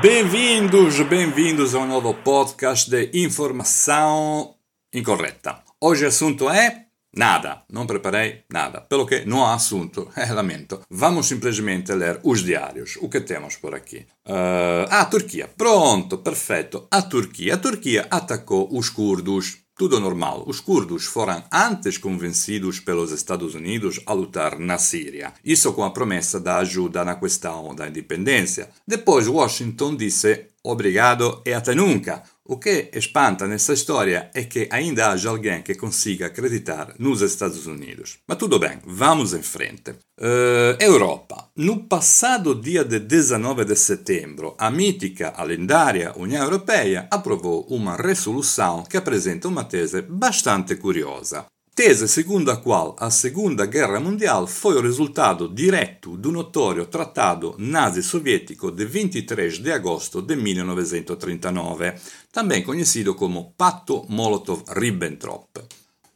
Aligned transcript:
Bem-vindos, 0.00 1.00
bem-vindos 1.00 1.74
a 1.74 1.80
um 1.80 1.86
novo 1.86 2.14
podcast 2.14 2.88
de 2.88 3.10
informação 3.14 4.54
incorreta. 4.94 5.62
Hoje 5.80 6.04
o 6.04 6.08
assunto 6.08 6.48
é 6.48 6.88
Nada, 7.16 7.62
não 7.72 7.86
preparei 7.86 8.44
nada, 8.52 8.82
pelo 8.82 9.06
que 9.06 9.24
não 9.24 9.44
há 9.44 9.54
assunto, 9.54 10.08
é, 10.14 10.30
lamento. 10.32 10.80
Vamos 10.90 11.26
simplesmente 11.26 11.92
ler 11.92 12.20
os 12.22 12.44
diários. 12.44 12.96
O 13.00 13.08
que 13.08 13.20
temos 13.20 13.56
por 13.56 13.74
aqui? 13.74 14.06
Uh, 14.26 14.86
ah, 14.90 15.04
Turquia. 15.06 15.48
Pronto, 15.56 16.18
perfeito. 16.18 16.86
A 16.90 17.00
Turquia. 17.02 17.54
A 17.54 17.58
Turquia 17.58 18.06
atacou 18.10 18.68
os 18.70 18.90
curdos. 18.90 19.56
Tudo 19.78 20.00
normal. 20.00 20.42
Os 20.44 20.58
curdos 20.58 21.04
foram 21.04 21.40
antes 21.52 21.96
convencidos 21.96 22.80
pelos 22.80 23.12
Estados 23.12 23.54
Unidos 23.54 24.00
a 24.04 24.12
lutar 24.12 24.58
na 24.58 24.76
Síria. 24.76 25.32
Isso 25.44 25.72
com 25.72 25.84
a 25.84 25.90
promessa 25.92 26.40
da 26.40 26.56
ajuda 26.56 27.04
na 27.04 27.14
questão 27.14 27.72
da 27.76 27.86
independência. 27.86 28.70
Depois 28.84 29.28
Washington 29.28 29.94
disse 29.94 30.47
obrigado 30.64 31.42
e 31.46 31.52
até 31.52 31.74
nunca. 31.74 32.22
O 32.44 32.56
que 32.56 32.90
espanta 32.94 33.46
nessa 33.46 33.74
história 33.74 34.30
é 34.32 34.42
que 34.44 34.68
ainda 34.72 35.10
haja 35.10 35.28
alguém 35.28 35.60
que 35.60 35.74
consiga 35.74 36.26
acreditar 36.26 36.94
nos 36.98 37.20
Estados 37.20 37.66
Unidos. 37.66 38.18
Mas 38.26 38.38
tudo 38.38 38.58
bem, 38.58 38.78
vamos 38.86 39.34
em 39.34 39.42
frente. 39.42 39.90
Uh, 40.18 40.80
Europa. 40.80 41.50
No 41.56 41.84
passado 41.84 42.54
dia 42.54 42.84
de 42.84 42.98
19 43.00 43.66
de 43.66 43.76
setembro, 43.76 44.54
a 44.58 44.70
mítica, 44.70 45.34
a 45.36 45.44
lendária 45.44 46.14
União 46.16 46.42
Europeia 46.42 47.06
approvou 47.10 47.66
uma 47.68 47.96
resolução 47.96 48.82
que 48.82 48.96
apresenta 48.96 49.46
uma 49.46 49.64
tese 49.64 50.00
bastante 50.00 50.74
curiosa 50.76 51.44
tese 51.78 52.08
segundo 52.08 52.50
a 52.50 52.56
qual 52.56 52.96
a 52.98 53.08
Segunda 53.08 53.64
Guerra 53.64 54.00
Mundial 54.00 54.48
foi 54.48 54.74
o 54.74 54.82
resultado 54.82 55.48
direto 55.48 56.16
do 56.16 56.32
notório 56.32 56.86
Tratado 56.86 57.54
Nazi-Sovietico 57.56 58.72
de 58.72 58.84
23 58.84 59.60
de 59.60 59.70
agosto 59.70 60.20
de 60.20 60.34
1939, 60.34 61.94
também 62.32 62.64
conhecido 62.64 63.14
como 63.14 63.54
Patto 63.56 64.04
Molotov-Ribbentrop. 64.08 65.62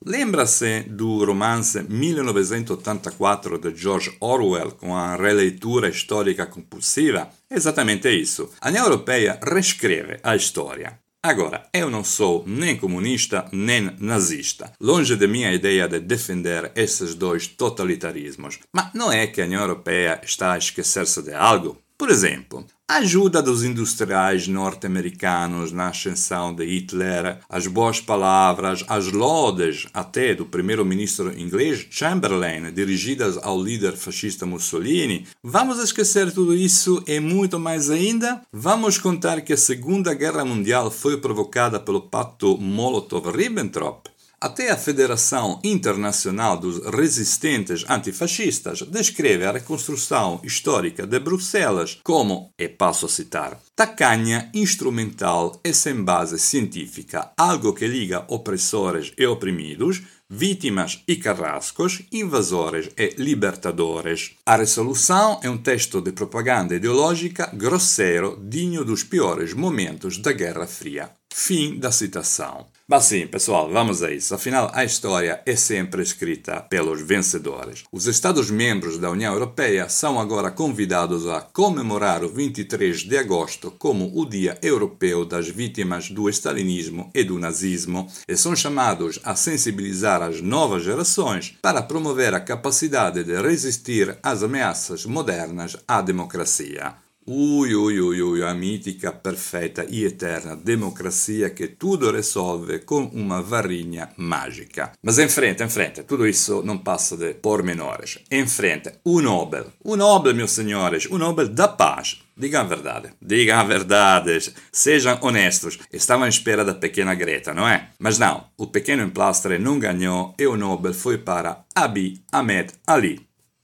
Lembra-se 0.05 0.81
do 0.81 1.25
romance 1.25 1.81
1984 1.89 3.59
de 3.59 3.73
George 3.77 4.17
Orwell 4.19 4.73
com 4.73 4.97
a 4.97 5.15
releitura 5.15 5.89
histórica 5.89 6.45
compulsiva? 6.47 7.29
Esattamente 7.49 8.09
isso. 8.11 8.51
A 8.61 8.69
União 8.69 8.87
Europeia 8.87 9.39
reescreve 9.41 10.19
a. 10.25 11.02
Agora, 11.25 11.69
eu 11.73 11.89
não 11.89 12.03
sou 12.03 12.43
nem 12.49 12.77
comunista 12.77 13.47
nem 13.53 13.95
nazista. 14.01 14.73
Longe 14.81 15.15
da 15.15 15.29
minha 15.29 15.53
ideia 15.53 15.87
de 15.87 16.01
defender 16.01 16.73
esses 16.75 17.15
dois 17.15 17.47
totalitarismos. 17.47 18.59
Mas 18.73 18.93
não 18.93 19.13
é 19.13 19.29
que 19.29 19.41
a 19.41 19.45
União 19.45 19.61
Europeia 19.61 20.21
está 20.25 20.55
a 20.55 20.59
esquecer-se 20.59 21.23
de 21.23 21.33
algo? 21.33 21.81
Por 22.03 22.11
exemplo, 22.11 22.67
a 22.89 22.97
ajuda 22.97 23.41
dos 23.41 23.63
industriais 23.63 24.49
norte-americanos 24.49 25.71
na 25.71 25.87
ascensão 25.87 26.53
de 26.53 26.65
Hitler, 26.67 27.39
as 27.49 27.69
boas 27.69 28.01
palavras, 28.01 28.85
as 28.89 29.13
lodes 29.13 29.87
até 29.95 30.35
do 30.35 30.45
primeiro-ministro 30.45 31.33
inglês 31.39 31.87
Chamberlain 31.89 32.73
dirigidas 32.73 33.39
ao 33.41 33.63
líder 33.63 33.93
fascista 33.93 34.45
Mussolini. 34.45 35.29
Vamos 35.45 35.79
esquecer 35.79 36.33
tudo 36.33 36.57
isso 36.57 37.05
e 37.07 37.21
muito 37.21 37.61
mais 37.61 37.89
ainda? 37.89 38.43
Vamos 38.53 38.99
contar 38.99 39.41
que 39.43 39.53
a 39.53 39.57
Segunda 39.57 40.13
Guerra 40.13 40.45
Mundial 40.45 40.91
foi 40.91 41.19
provocada 41.19 41.79
pelo 41.79 42.01
pacto 42.01 42.59
Molotov-Ribbentrop? 42.59 44.12
Até 44.43 44.73
a 44.73 44.77
Federação 44.77 45.61
Internacional 45.63 46.59
dos 46.59 46.85
Resistentes 46.85 47.85
Antifascistas 47.89 48.83
descreve 48.83 49.45
a 49.45 49.53
reconstrução 49.53 50.41
histórica 50.43 51.07
de 51.07 51.21
Bruxelas 51.21 52.01
como, 52.03 52.53
e 52.59 52.69
passo 52.69 53.07
a 53.07 53.09
citar, 53.09 53.61
tacanha, 53.77 54.51
instrumental 54.53 55.61
e 55.63 55.73
sem 55.73 56.03
base 56.03 56.41
científica, 56.41 57.31
algo 57.39 57.73
que 57.73 57.87
liga 57.87 58.25
opressores 58.27 59.13
e 59.17 59.25
oprimidos, 59.25 60.03
vítimas 60.29 61.05
e 61.07 61.15
carrascos, 61.15 62.03
invasores 62.11 62.89
e 62.97 63.15
libertadores. 63.19 64.33
A 64.45 64.57
resolução 64.57 65.39
é 65.45 65.49
um 65.49 65.59
texto 65.59 66.01
de 66.01 66.11
propaganda 66.11 66.75
ideológica 66.75 67.49
grosseiro, 67.55 68.43
digno 68.43 68.85
dos 68.85 69.05
piores 69.05 69.55
momentos 69.55 70.19
da 70.19 70.33
Guerra 70.33 70.67
Fria. 70.67 71.13
Fim 71.35 71.79
da 71.79 71.91
citação. 71.91 72.67
Mas 72.87 73.05
sim, 73.05 73.27
pessoal, 73.27 73.71
vamos 73.71 74.03
a 74.03 74.13
isso. 74.13 74.35
Afinal, 74.35 74.71
a 74.75 74.85
história 74.85 75.41
é 75.47 75.57
sempre 75.57 76.03
escrita 76.03 76.61
pelos 76.61 77.01
vencedores. 77.01 77.85
Os 77.91 78.07
Estados-membros 78.07 78.99
da 78.99 79.11
União 79.11 79.33
Europeia 79.33 79.89
são 79.89 80.21
agora 80.21 80.51
convidados 80.51 81.27
a 81.27 81.41
comemorar 81.41 82.23
o 82.23 82.29
23 82.29 83.01
de 83.01 83.17
agosto 83.17 83.71
como 83.79 84.13
o 84.15 84.27
Dia 84.27 84.59
Europeu 84.61 85.25
das 85.25 85.49
Vítimas 85.49 86.11
do 86.11 86.29
Stalinismo 86.29 87.11
e 87.15 87.25
do 87.25 87.39
Nazismo 87.39 88.07
e 88.29 88.37
são 88.37 88.55
chamados 88.55 89.19
a 89.25 89.35
sensibilizar 89.35 90.21
as 90.21 90.43
novas 90.43 90.85
gerações 90.85 91.57
para 91.63 91.83
promover 91.83 92.35
a 92.35 92.41
capacidade 92.41 93.25
de 93.25 93.41
resistir 93.41 94.19
às 94.23 94.43
ameaças 94.43 95.07
modernas 95.07 95.79
à 95.89 96.03
democracia. 96.03 96.95
Ui, 97.25 97.73
ui, 97.73 98.01
ui, 98.01 98.21
ui, 98.21 98.43
a 98.43 98.53
mítica, 98.53 99.13
perfetta 99.13 99.87
e 99.89 100.05
eterna 100.05 100.57
democracia 100.57 101.51
que 101.51 101.69
tudo 101.69 102.11
resolve 102.11 102.81
com 102.81 103.05
uma 103.05 103.41
varinha 103.41 104.11
mágica. 104.17 104.91
Mas 105.01 105.21
em 105.21 105.29
frente, 105.29 105.63
tudo 106.03 106.27
isso 106.27 106.65
não 106.65 106.79
passa 106.79 107.17
de 107.17 107.35
pormenores. 107.35 108.19
Em 108.29 108.45
frente, 108.49 108.95
o 109.05 109.21
Nobel. 109.21 109.67
O 109.85 109.95
Nobel, 109.95 110.35
meus 110.35 110.51
senhores, 110.51 111.07
o 111.07 111.17
Nobel 111.17 111.49
da 111.49 111.69
paz. 111.69 112.21
Digam 112.37 112.63
a 112.63 112.65
verdade, 112.65 113.13
digam 113.23 113.61
a 113.61 113.63
verdade, 113.63 114.53
sejam 114.73 115.17
honestos. 115.23 115.79
Estavam 115.93 116.25
à 116.25 116.29
espera 116.29 116.65
da 116.65 116.75
pequena 116.75 117.15
Greta, 117.15 117.55
não 117.55 117.69
é? 117.69 117.91
Mas 118.01 118.19
não, 118.19 118.47
o 118.57 118.67
pequeno 118.67 119.05
emplastre 119.05 119.61
não 119.61 119.79
ganhou 119.79 120.35
e 120.37 120.45
o 120.45 120.57
Nobel 120.57 120.93
foi 120.93 121.19
para 121.19 121.65
Abiy 121.73 122.25
Ahmed 122.33 122.73
Ali. 122.85 123.21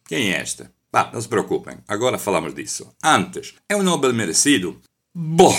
Quem 0.07 0.33
é 0.33 0.43
este? 0.43 0.78
Bah, 0.91 1.10
não 1.12 1.21
se 1.21 1.28
preocupem, 1.28 1.78
agora 1.87 2.19
falamos 2.19 2.54
disso. 2.54 2.91
Antes, 3.04 3.54
é 3.69 3.76
um 3.76 3.82
Nobel 3.82 4.15
merecido? 4.15 4.81
Bom, 5.15 5.53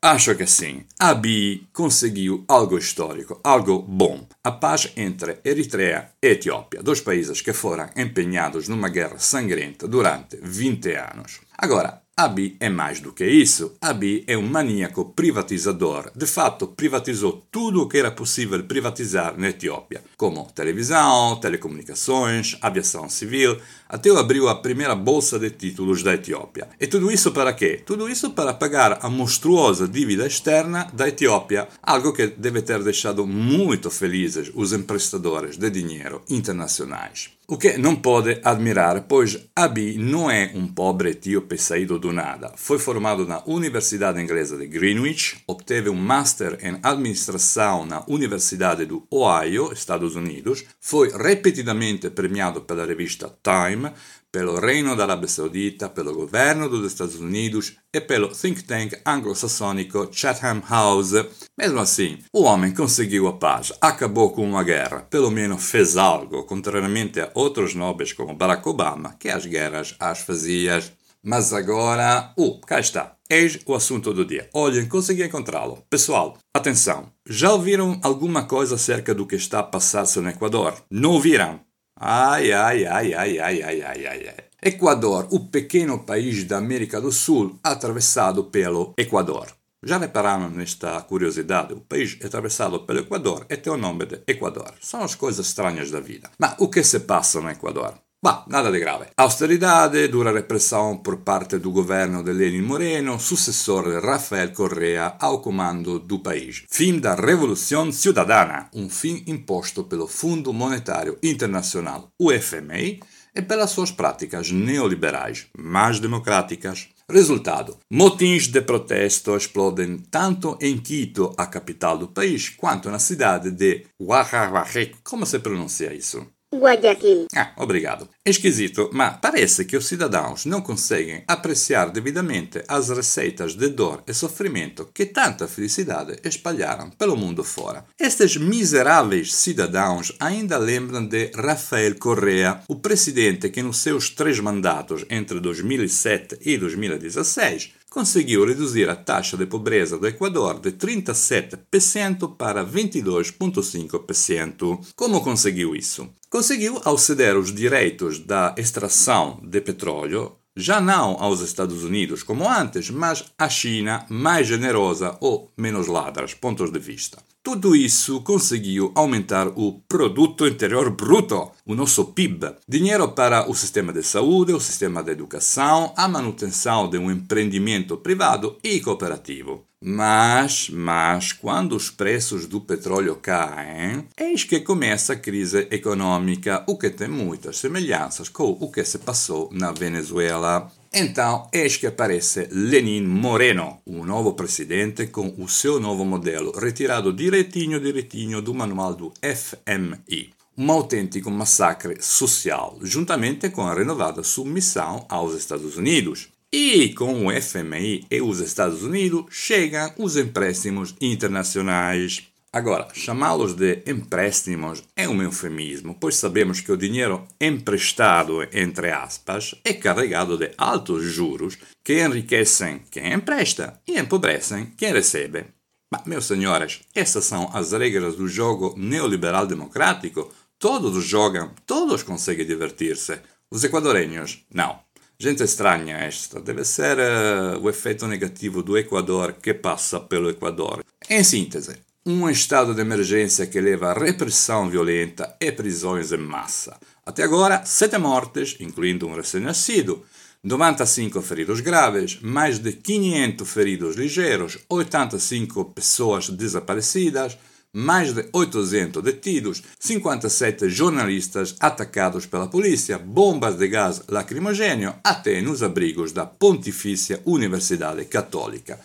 acho 0.00 0.34
que 0.36 0.46
sim. 0.46 0.84
Abiy 0.98 1.66
conseguiu 1.72 2.44
algo 2.46 2.78
histórico, 2.78 3.40
algo 3.42 3.82
bom. 3.82 4.26
A 4.44 4.52
paz 4.52 4.92
entre 4.96 5.40
Eritreia 5.44 6.12
e 6.22 6.28
Etiópia, 6.28 6.82
dois 6.82 7.00
países 7.00 7.42
que 7.42 7.52
foram 7.52 7.90
empenhados 7.96 8.68
numa 8.68 8.88
guerra 8.88 9.18
sangrenta 9.18 9.88
durante 9.88 10.36
20 10.40 10.92
anos. 10.92 11.40
Agora, 11.58 12.00
Abiy 12.22 12.54
é 12.60 12.68
mais 12.68 13.00
do 13.00 13.14
que 13.14 13.24
isso. 13.24 13.78
Abiy 13.80 14.24
é 14.26 14.36
um 14.36 14.46
maníaco 14.46 15.06
privatizador. 15.06 16.12
De 16.14 16.26
fato, 16.26 16.66
privatizou 16.66 17.46
tudo 17.50 17.80
o 17.80 17.88
que 17.88 17.96
era 17.96 18.10
possível 18.10 18.62
privatizar 18.62 19.38
na 19.38 19.48
Etiópia, 19.48 20.04
como 20.18 20.44
televisão, 20.54 21.36
telecomunicações, 21.36 22.58
aviação 22.60 23.08
civil, 23.08 23.56
até 23.88 24.10
abriu 24.10 24.50
a 24.50 24.56
primeira 24.56 24.94
bolsa 24.94 25.38
de 25.38 25.48
títulos 25.48 26.02
da 26.02 26.12
Etiópia. 26.12 26.68
E 26.78 26.86
tudo 26.86 27.10
isso 27.10 27.32
para 27.32 27.54
quê? 27.54 27.80
Tudo 27.86 28.06
isso 28.06 28.32
para 28.32 28.52
pagar 28.52 28.98
a 29.00 29.08
monstruosa 29.08 29.88
dívida 29.88 30.26
externa 30.26 30.88
da 30.92 31.08
Etiópia, 31.08 31.68
algo 31.82 32.12
que 32.12 32.26
deve 32.26 32.60
ter 32.60 32.84
deixado 32.84 33.26
muito 33.26 33.90
felizes 33.90 34.52
os 34.54 34.74
emprestadores 34.74 35.56
de 35.56 35.70
dinheiro 35.70 36.20
internacionais. 36.28 37.30
O 37.52 37.58
que 37.58 37.76
não 37.76 37.96
pode 37.96 38.40
admirar, 38.44 39.08
pois 39.08 39.36
Abiy 39.56 39.98
não 39.98 40.30
é 40.30 40.52
um 40.54 40.68
pobre 40.68 41.10
etíope 41.10 41.58
saído 41.58 41.98
do 41.98 42.12
nada. 42.12 42.52
Foi 42.54 42.78
formado 42.78 43.26
na 43.26 43.42
Universidade 43.44 44.22
Inglesa 44.22 44.56
de 44.56 44.68
Greenwich, 44.68 45.42
obteve 45.48 45.90
um 45.90 45.96
Master 45.96 46.56
em 46.62 46.78
Administração 46.80 47.84
na 47.84 48.04
Universidade 48.06 48.86
do 48.86 49.04
Ohio, 49.10 49.72
Estados 49.72 50.14
Unidos, 50.14 50.62
foi 50.80 51.10
repetidamente 51.10 52.08
premiado 52.08 52.60
pela 52.60 52.86
revista 52.86 53.28
Time, 53.42 53.90
pelo 54.32 54.60
Reino 54.60 54.94
da 54.94 55.04
Arábia 55.04 55.28
Saudita, 55.28 55.88
pelo 55.88 56.14
governo 56.14 56.68
dos 56.68 56.86
Estados 56.86 57.16
Unidos 57.16 57.76
e 57.92 58.00
pelo 58.00 58.28
think 58.28 58.62
tank 58.64 58.94
anglo-sassônico 59.04 60.08
Chatham 60.12 60.62
House. 60.68 61.14
Mesmo 61.58 61.80
assim, 61.80 62.18
o 62.32 62.42
homem 62.42 62.72
conseguiu 62.72 63.26
a 63.26 63.32
paz, 63.32 63.72
acabou 63.80 64.30
com 64.30 64.48
uma 64.48 64.62
guerra, 64.62 65.00
pelo 65.10 65.30
menos 65.30 65.64
fez 65.64 65.96
algo, 65.96 66.44
contrariamente 66.44 67.20
a 67.20 67.30
outros 67.34 67.74
nobres 67.74 68.12
como 68.12 68.36
Barack 68.36 68.68
Obama, 68.68 69.16
que 69.18 69.28
as 69.28 69.46
guerras 69.46 69.94
as 69.98 70.20
fazia. 70.20 70.82
Mas 71.22 71.52
agora, 71.52 72.32
uh, 72.38 72.60
cá 72.62 72.80
está. 72.80 73.16
Eis 73.28 73.58
o 73.66 73.74
assunto 73.74 74.12
do 74.12 74.24
dia. 74.24 74.48
Olhem, 74.54 74.88
consegui 74.88 75.22
encontrá-lo. 75.22 75.84
Pessoal, 75.90 76.38
atenção. 76.54 77.12
Já 77.28 77.52
ouviram 77.52 78.00
alguma 78.02 78.44
coisa 78.44 78.76
acerca 78.76 79.14
do 79.14 79.26
que 79.26 79.36
está 79.36 79.58
a 79.58 79.62
passar-se 79.62 80.18
no 80.18 80.30
Equador? 80.30 80.74
Não 80.90 81.12
ouviram? 81.12 81.60
Ai, 82.02 82.50
ai, 82.50 82.86
ai, 82.86 83.12
ai, 83.12 83.38
ai, 83.38 83.62
ai, 83.62 83.82
ai, 83.82 84.06
ai, 84.06 84.28
ai. 84.28 84.44
Equador, 84.62 85.28
o 85.32 85.50
pequeno 85.50 86.02
país 86.02 86.44
da 86.44 86.56
América 86.56 86.98
do 86.98 87.12
Sul 87.12 87.58
atravessado 87.62 88.44
pelo 88.44 88.94
Equador. 88.96 89.48
Já 89.84 89.98
repararam 89.98 90.48
nesta 90.48 91.02
curiosidade? 91.02 91.74
O 91.74 91.82
país 91.82 92.16
é 92.22 92.26
atravessado 92.26 92.80
pelo 92.86 93.00
Equador 93.00 93.44
e 93.50 93.56
tem 93.58 93.70
o 93.70 93.76
nome 93.76 94.06
de 94.06 94.22
Equador. 94.26 94.72
São 94.80 95.02
as 95.02 95.14
coisas 95.14 95.46
estranhas 95.46 95.90
da 95.90 96.00
vida. 96.00 96.30
Mas 96.38 96.54
o 96.58 96.68
que 96.68 96.82
se 96.82 97.00
passa 97.00 97.38
no 97.38 97.50
Equador? 97.50 97.92
Bah, 98.22 98.44
nada 98.48 98.70
de 98.70 98.78
grave. 98.78 99.06
Austeridade, 99.16 100.06
dura 100.08 100.30
repressão 100.30 100.98
por 100.98 101.20
parte 101.20 101.56
do 101.56 101.70
governo 101.70 102.22
de 102.22 102.34
Lenin 102.34 102.60
Moreno, 102.60 103.18
sucessor 103.18 103.88
de 103.88 104.06
Rafael 104.06 104.52
Correa 104.52 105.16
ao 105.18 105.40
comando 105.40 105.98
do 105.98 106.18
país. 106.18 106.64
Fim 106.68 106.98
da 106.98 107.14
Revolução 107.14 107.90
Cidadana, 107.90 108.68
um 108.74 108.90
fim 108.90 109.24
imposto 109.26 109.84
pelo 109.84 110.06
Fundo 110.06 110.52
Monetário 110.52 111.16
Internacional, 111.22 112.12
FMI, 112.20 113.00
e 113.34 113.40
pelas 113.40 113.70
suas 113.70 113.90
práticas 113.90 114.50
neoliberais, 114.50 115.46
mais 115.56 115.98
democráticas. 115.98 116.88
Resultado: 117.08 117.78
motins 117.90 118.48
de 118.48 118.60
protesto 118.60 119.34
explodem 119.34 119.96
tanto 120.10 120.58
em 120.60 120.76
Quito, 120.76 121.32
a 121.38 121.46
capital 121.46 121.96
do 121.96 122.08
país, 122.08 122.50
quanto 122.50 122.90
na 122.90 122.98
cidade 122.98 123.50
de 123.50 123.86
Oaxaca. 123.98 124.66
Como 125.02 125.24
se 125.24 125.38
pronuncia 125.38 125.94
isso? 125.94 126.26
Guayaquil. 126.52 127.26
Ah, 127.34 127.52
obrigado. 127.56 128.08
É 128.24 128.30
esquisito, 128.30 128.90
mas 128.92 129.16
parece 129.20 129.64
que 129.64 129.76
os 129.76 129.86
cidadãos 129.86 130.44
não 130.44 130.60
conseguem 130.60 131.22
apreciar 131.28 131.90
devidamente 131.90 132.62
as 132.66 132.88
receitas 132.88 133.54
de 133.54 133.68
dor 133.68 134.02
e 134.06 134.12
sofrimento 134.12 134.88
que 134.92 135.06
tanta 135.06 135.46
felicidade 135.46 136.18
espalharam 136.24 136.90
pelo 136.90 137.16
mundo 137.16 137.44
fora. 137.44 137.84
Estes 137.98 138.36
miseráveis 138.36 139.32
cidadãos 139.32 140.12
ainda 140.18 140.58
lembram 140.58 141.06
de 141.06 141.30
Rafael 141.36 141.96
Correa, 141.96 142.62
o 142.68 142.76
presidente 142.76 143.48
que 143.48 143.62
nos 143.62 143.78
seus 143.78 144.10
três 144.10 144.40
mandatos 144.40 145.04
entre 145.08 145.38
2007 145.38 146.38
e 146.40 146.58
2016 146.58 147.79
conseguiu 147.90 148.46
reduzir 148.46 148.88
a 148.88 148.94
taxa 148.94 149.36
de 149.36 149.44
pobreza 149.44 149.98
do 149.98 150.06
Equador 150.06 150.60
de 150.60 150.70
37% 150.70 152.36
para 152.36 152.64
22,5%. 152.64 154.78
Como 154.94 155.20
conseguiu 155.20 155.74
isso? 155.74 156.08
Conseguiu 156.30 156.80
ao 156.84 156.96
ceder 156.96 157.36
os 157.36 157.52
direitos 157.52 158.20
da 158.20 158.54
extração 158.56 159.40
de 159.42 159.60
petróleo 159.60 160.36
já 160.60 160.80
não 160.80 161.16
aos 161.18 161.40
Estados 161.40 161.82
Unidos 161.84 162.22
como 162.22 162.48
antes, 162.48 162.90
mas 162.90 163.24
à 163.38 163.48
China 163.48 164.06
mais 164.08 164.46
generosa 164.46 165.16
ou 165.20 165.50
menos 165.56 165.86
ladras, 165.86 166.34
pontos 166.34 166.70
de 166.70 166.78
vista. 166.78 167.18
Tudo 167.42 167.74
isso 167.74 168.20
conseguiu 168.20 168.92
aumentar 168.94 169.48
o 169.48 169.80
produto 169.88 170.46
interior 170.46 170.90
bruto, 170.90 171.50
o 171.64 171.74
nosso 171.74 172.12
PIB, 172.12 172.54
dinheiro 172.68 173.08
para 173.12 173.48
o 173.50 173.54
sistema 173.54 173.94
de 173.94 174.02
saúde, 174.02 174.52
o 174.52 174.60
sistema 174.60 175.02
de 175.02 175.12
educação, 175.12 175.94
a 175.96 176.06
manutenção 176.06 176.90
de 176.90 176.98
um 176.98 177.10
empreendimento 177.10 177.96
privado 177.96 178.58
e 178.62 178.78
cooperativo. 178.80 179.69
Mas, 179.82 180.68
mas, 180.68 181.32
quando 181.32 181.74
os 181.74 181.88
preços 181.88 182.46
do 182.46 182.60
petróleo 182.60 183.16
caem, 183.16 184.06
eis 184.14 184.44
que 184.44 184.60
começa 184.60 185.14
a 185.14 185.16
crise 185.16 185.66
econômica, 185.70 186.62
o 186.66 186.76
que 186.76 186.90
tem 186.90 187.08
muitas 187.08 187.56
semelhanças 187.56 188.28
com 188.28 188.50
o 188.60 188.70
que 188.70 188.84
se 188.84 188.98
passou 188.98 189.48
na 189.50 189.72
Venezuela. 189.72 190.70
Então, 190.92 191.48
eis 191.50 191.78
que 191.78 191.86
aparece 191.86 192.46
Lenin 192.50 193.06
Moreno, 193.06 193.78
o 193.86 194.04
novo 194.04 194.34
presidente 194.34 195.06
com 195.06 195.34
o 195.38 195.48
seu 195.48 195.80
novo 195.80 196.04
modelo, 196.04 196.52
retirado 196.58 197.10
direitinho, 197.10 197.80
direitinho 197.80 198.42
do 198.42 198.52
manual 198.52 198.94
do 198.94 199.12
FMI. 199.22 200.34
Um 200.58 200.70
autêntico 200.70 201.30
massacre 201.30 202.02
social, 202.02 202.76
juntamente 202.82 203.48
com 203.48 203.62
a 203.62 203.72
renovada 203.72 204.22
submissão 204.22 205.06
aos 205.08 205.34
Estados 205.34 205.78
Unidos. 205.78 206.28
E 206.52 206.92
com 206.94 207.26
o 207.26 207.30
FMI 207.30 208.06
e 208.10 208.20
os 208.20 208.40
Estados 208.40 208.82
Unidos 208.82 209.26
chegam 209.30 209.94
os 209.96 210.16
empréstimos 210.16 210.96
internacionais. 211.00 212.26
Agora, 212.52 212.88
chamá-los 212.92 213.54
de 213.54 213.84
empréstimos 213.86 214.82
é 214.96 215.08
um 215.08 215.22
eufemismo, 215.22 215.96
pois 216.00 216.16
sabemos 216.16 216.60
que 216.60 216.72
o 216.72 216.76
dinheiro 216.76 217.24
emprestado, 217.40 218.42
entre 218.52 218.90
aspas, 218.90 219.54
é 219.64 219.72
carregado 219.72 220.36
de 220.36 220.50
altos 220.58 221.04
juros 221.04 221.56
que 221.84 222.04
enriquecem 222.04 222.82
quem 222.90 223.12
empresta 223.12 223.80
e 223.86 223.96
empobrecem 223.96 224.72
quem 224.76 224.92
recebe. 224.92 225.44
Mas, 225.88 226.04
meus 226.04 226.24
senhores, 226.24 226.80
essas 226.92 227.26
são 227.26 227.48
as 227.54 227.70
regras 227.70 228.16
do 228.16 228.26
jogo 228.26 228.74
neoliberal 228.76 229.46
democrático. 229.46 230.32
Todos 230.58 231.04
jogam, 231.04 231.52
todos 231.64 232.02
conseguem 232.02 232.44
divertir-se. 232.44 233.20
Os 233.48 233.62
equadorenhos, 233.62 234.44
não. 234.52 234.80
Gente 235.22 235.42
estranha 235.42 235.98
esta. 235.98 236.40
Deve 236.40 236.64
ser 236.64 236.96
uh, 236.96 237.60
o 237.60 237.68
efeito 237.68 238.06
negativo 238.06 238.62
do 238.62 238.78
Equador 238.78 239.34
que 239.34 239.52
passa 239.52 240.00
pelo 240.00 240.30
Equador. 240.30 240.82
Em 241.10 241.22
síntese, 241.22 241.76
um 242.06 242.26
estado 242.30 242.74
de 242.74 242.80
emergência 242.80 243.46
que 243.46 243.60
leva 243.60 243.90
a 243.90 243.98
repressão 243.98 244.70
violenta 244.70 245.36
e 245.38 245.52
prisões 245.52 246.10
em 246.10 246.16
massa. 246.16 246.80
Até 247.04 247.22
agora, 247.22 247.66
sete 247.66 247.98
mortes, 247.98 248.56
incluindo 248.60 249.06
um 249.06 249.14
recém-nascido, 249.14 250.02
95 250.42 251.20
feridos 251.20 251.60
graves, 251.60 252.18
mais 252.22 252.58
de 252.58 252.72
500 252.72 253.46
feridos 253.46 253.96
ligeiros, 253.96 254.56
85 254.70 255.66
pessoas 255.66 256.30
desaparecidas, 256.30 257.36
mais 257.72 258.12
de 258.12 258.28
800 258.32 259.02
detidos, 259.02 259.62
57 259.78 260.68
jornalistas 260.68 261.54
atacados 261.60 262.26
pela 262.26 262.48
polícia, 262.48 262.98
bombas 262.98 263.56
de 263.56 263.68
gás 263.68 264.02
lacrimogêneo 264.08 264.94
até 265.04 265.40
nos 265.40 265.62
abrigos 265.62 266.12
da 266.12 266.26
Pontifícia 266.26 267.20
Universidade 267.24 268.04
Católica. 268.06 268.80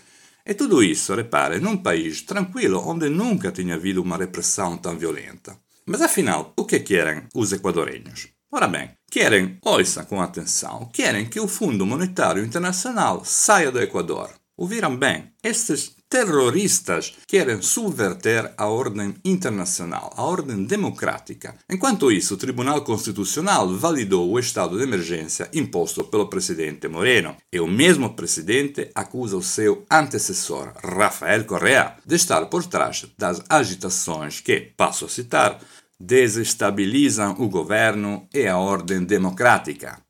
E 0.45 0.53
tudo 0.53 0.83
isso, 0.83 1.15
repare, 1.15 1.59
num 1.59 1.77
país 1.77 2.21
tranquilo 2.21 2.83
onde 2.85 3.09
nunca 3.09 3.51
tinha 3.51 3.75
havido 3.75 4.01
uma 4.01 4.17
repressão 4.17 4.77
tão 4.77 4.95
violenta. 4.95 5.57
Mas 5.87 6.01
afinal, 6.01 6.53
o 6.55 6.65
que 6.65 6.79
querem 6.79 7.23
os 7.33 7.51
equadorenhos? 7.51 8.27
Ora 8.51 8.67
bem, 8.67 8.91
querem, 9.09 9.57
ouçam 9.63 10.05
com 10.05 10.21
atenção, 10.21 10.89
querem 10.93 11.25
que 11.25 11.39
o 11.39 11.47
Fundo 11.47 11.85
Monetário 11.85 12.45
Internacional 12.45 13.25
saia 13.25 13.71
do 13.71 13.81
Equador. 13.81 14.29
Ouviram 14.55 14.95
bem? 14.95 15.33
Estes 15.43 15.94
terroristas 16.09 17.13
querem 17.27 17.61
subverter 17.61 18.53
a 18.57 18.67
ordem 18.67 19.15
internacional, 19.23 20.13
a 20.15 20.23
ordem 20.23 20.63
democrática. 20.63 21.55
Enquanto 21.69 22.11
isso, 22.11 22.35
o 22.35 22.37
Tribunal 22.37 22.83
Constitucional 22.83 23.67
validou 23.75 24.29
o 24.29 24.39
estado 24.39 24.77
de 24.77 24.83
emergência 24.83 25.49
imposto 25.53 26.03
pelo 26.05 26.29
presidente 26.29 26.87
Moreno. 26.87 27.35
E 27.51 27.59
o 27.59 27.67
mesmo 27.67 28.15
presidente 28.15 28.89
acusa 28.93 29.35
o 29.35 29.43
seu 29.43 29.85
antecessor, 29.91 30.73
Rafael 30.83 31.45
Correa, 31.45 31.97
de 32.05 32.15
estar 32.15 32.45
por 32.45 32.65
trás 32.65 33.05
das 33.17 33.41
agitações 33.49 34.39
que, 34.39 34.71
passo 34.77 35.05
a 35.05 35.09
citar, 35.09 35.59
desestabilizam 35.99 37.35
o 37.39 37.49
governo 37.49 38.27
e 38.33 38.47
a 38.47 38.57
ordem 38.57 39.03
democrática 39.03 40.04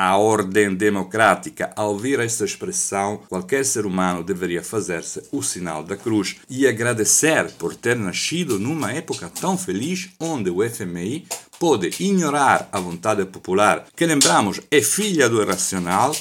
a 0.00 0.16
ordem 0.16 0.76
democrática. 0.76 1.72
Ao 1.74 1.90
ouvir 1.90 2.20
esta 2.20 2.44
expressão, 2.44 3.20
qualquer 3.28 3.64
ser 3.64 3.84
humano 3.84 4.22
deveria 4.22 4.62
fazer-se 4.62 5.24
o 5.32 5.42
sinal 5.42 5.82
da 5.82 5.96
cruz 5.96 6.36
e 6.48 6.68
agradecer 6.68 7.50
por 7.58 7.74
ter 7.74 7.96
nascido 7.96 8.60
numa 8.60 8.92
época 8.92 9.28
tão 9.28 9.58
feliz 9.58 10.10
onde 10.20 10.50
o 10.50 10.58
FMI 10.62 11.26
pode 11.58 11.88
ignorar 11.98 12.68
a 12.70 12.78
vontade 12.78 13.24
popular, 13.24 13.86
que 13.96 14.06
lembramos 14.06 14.60
é 14.70 14.80
filha 14.80 15.28
do 15.28 15.42
irracional, 15.42 16.14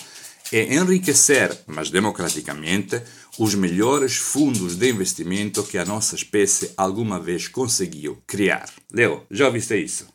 e 0.52 0.76
enriquecer, 0.76 1.56
mas 1.68 1.92
democraticamente, 1.92 3.00
os 3.38 3.54
melhores 3.54 4.16
fundos 4.16 4.76
de 4.76 4.90
investimento 4.90 5.62
que 5.62 5.78
a 5.78 5.86
nossa 5.86 6.16
espécie 6.16 6.72
alguma 6.76 7.20
vez 7.20 7.48
conseguiu 7.48 8.18
criar. 8.26 8.68
Leo, 8.92 9.22
já 9.30 9.46
ouviste 9.46 9.76
isso? 9.76 10.08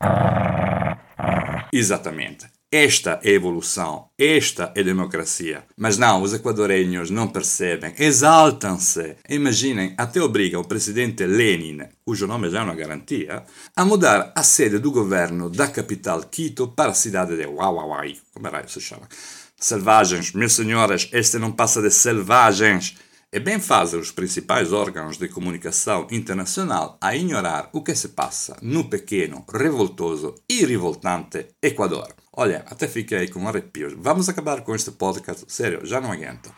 Exatamente. 1.73 2.52
Esta 2.75 3.21
é 3.23 3.33
evolução, 3.33 4.09
esta 4.19 4.73
é 4.75 4.83
democracia. 4.83 5.63
Mas 5.77 5.99
não, 5.99 6.23
os 6.23 6.33
equadorenhos 6.33 7.11
não 7.11 7.29
percebem, 7.29 7.93
exaltam-se. 7.99 9.19
Imaginem, 9.29 9.95
até 9.99 10.23
obrigam 10.23 10.63
o 10.63 10.67
presidente 10.67 11.27
Lenin, 11.27 11.83
cujo 12.03 12.27
nome 12.27 12.49
já 12.49 12.61
é 12.61 12.63
uma 12.63 12.75
garantia, 12.75 13.45
a 13.77 13.85
mudar 13.85 14.33
a 14.35 14.43
sede 14.43 14.79
do 14.79 14.91
governo 14.91 15.51
da 15.51 15.69
capital 15.69 16.23
Quito 16.23 16.69
para 16.69 16.93
a 16.93 16.95
cidade 16.95 17.37
de 17.37 17.45
Huawei. 17.45 18.19
Como 18.33 18.47
era 18.47 18.67
se 18.67 18.81
chama? 18.81 19.07
Selvagens, 19.55 20.33
meus 20.33 20.55
senhores, 20.55 21.11
este 21.13 21.39
não 21.39 21.53
passa 21.53 21.83
de 21.83 21.91
selvagens. 21.91 22.97
E 23.31 23.39
bem 23.39 23.61
fazem 23.61 24.01
os 24.01 24.11
principais 24.11 24.73
órgãos 24.73 25.19
de 25.19 25.29
comunicação 25.29 26.07
internacional 26.11 26.97
a 27.03 27.15
ignorar 27.15 27.69
o 27.75 27.83
que 27.83 27.95
se 27.95 28.09
passa 28.09 28.57
no 28.63 28.89
pequeno, 28.89 29.45
revoltoso 29.53 30.35
e 30.49 30.65
revoltante 30.65 31.49
Equador. 31.63 32.22
Olha, 32.35 32.65
até 32.71 32.89
fiquei 32.89 33.29
com 33.29 33.47
arrepios. 33.47 33.93
Vamos 33.95 34.27
acabar 34.27 34.63
com 34.63 34.75
este 34.75 34.91
podcast. 34.91 35.45
Sério, 35.49 35.85
já 35.85 36.01
não 36.01 36.11
aguento. 36.11 36.51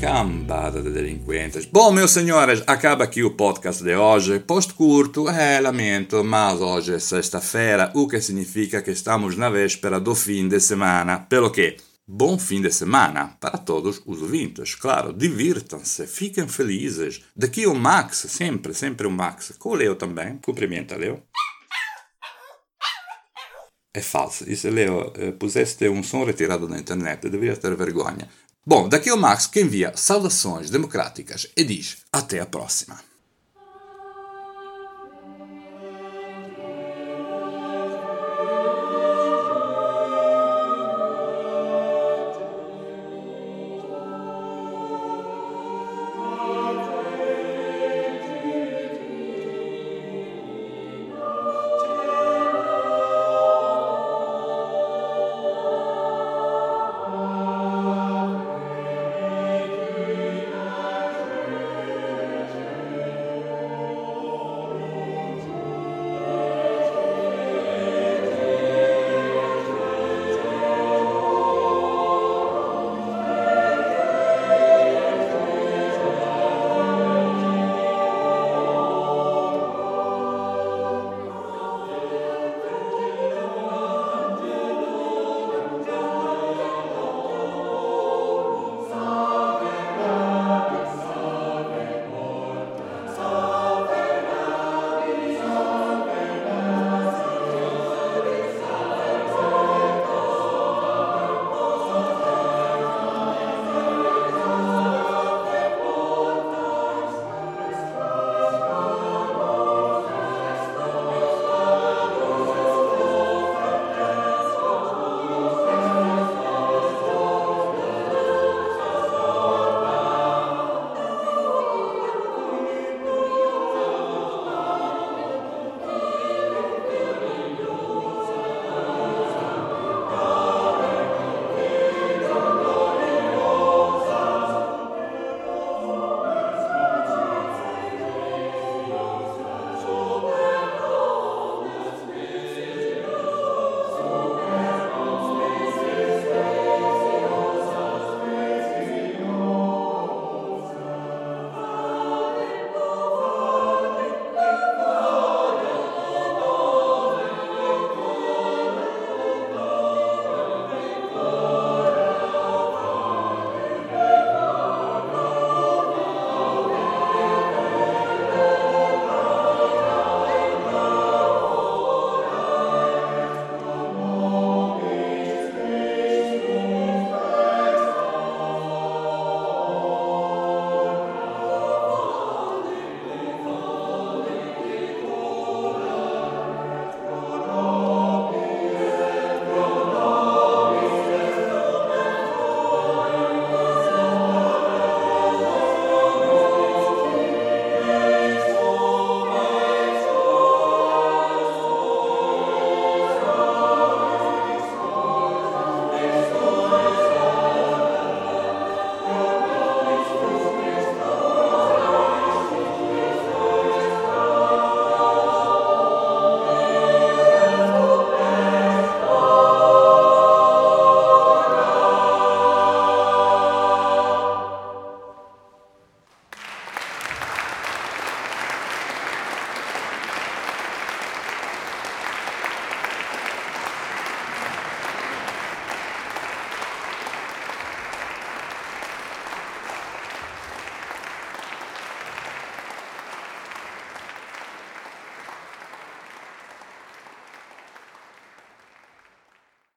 Cambada 0.00 0.80
de 0.80 0.90
delinquentes. 0.90 1.66
Bom, 1.66 1.92
meus 1.92 2.12
senhores, 2.12 2.62
acaba 2.66 3.04
aqui 3.04 3.22
o 3.22 3.32
podcast 3.32 3.84
de 3.84 3.94
hoje. 3.94 4.38
Posto 4.38 4.74
curto, 4.74 5.28
é, 5.28 5.60
lamento, 5.60 6.24
mas 6.24 6.62
hoje 6.62 6.94
é 6.94 6.98
sexta-feira, 6.98 7.90
o 7.94 8.08
que 8.08 8.18
significa 8.18 8.80
que 8.80 8.92
estamos 8.92 9.36
na 9.36 9.50
véspera 9.50 10.00
do 10.00 10.14
fim 10.14 10.48
de 10.48 10.58
semana. 10.58 11.18
Pelo 11.18 11.50
que 11.50 11.76
Bom 12.10 12.38
fim 12.38 12.62
de 12.62 12.72
semana 12.72 13.36
para 13.38 13.58
todos 13.58 14.00
os 14.06 14.22
ouvintes. 14.22 14.74
Claro, 14.74 15.12
divirtam-se, 15.12 16.06
fiquem 16.06 16.48
felizes. 16.48 17.22
Daqui 17.36 17.66
o 17.66 17.74
Max, 17.74 18.24
sempre, 18.30 18.72
sempre 18.72 19.06
o 19.06 19.10
Max. 19.10 19.52
Com 19.58 19.68
o 19.68 19.74
Leo 19.74 19.94
também. 19.94 20.38
Cumprimenta, 20.38 20.96
Leo. 20.96 21.22
É 23.92 24.00
falso. 24.00 24.46
Se 24.56 24.70
Leo 24.70 25.12
eh, 25.16 25.32
puseste 25.32 25.86
um 25.90 26.02
som 26.02 26.24
retirado 26.24 26.66
da 26.66 26.78
internet, 26.78 27.28
deveria 27.28 27.54
ter 27.54 27.76
vergonha. 27.76 28.26
Bom, 28.66 28.88
daqui 28.88 29.12
o 29.12 29.16
Max 29.18 29.46
que 29.46 29.60
envia 29.60 29.92
saudações 29.94 30.70
democráticas 30.70 31.46
e 31.54 31.62
diz 31.62 31.98
até 32.10 32.40
a 32.40 32.46
próxima. 32.46 33.07